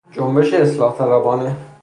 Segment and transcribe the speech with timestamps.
[0.13, 1.55] جنبش اصلاح طلبانه